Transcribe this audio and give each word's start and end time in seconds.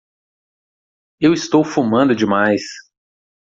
Eu 1.19 1.31
estou 1.31 1.63
fumando 1.63 2.15
demais. 2.15 2.63